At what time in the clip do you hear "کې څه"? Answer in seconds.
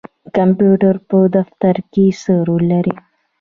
1.91-2.33